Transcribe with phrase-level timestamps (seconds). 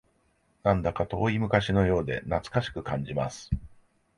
[0.63, 3.51] なんだか遠い昔のようで懐かしく感じます